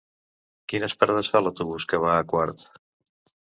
[0.71, 2.67] Quines parades fa l'autobús que va a Quart?